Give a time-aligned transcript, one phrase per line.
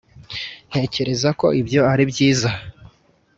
[0.69, 2.49] ]ntekereza ko ibyo ari byiza.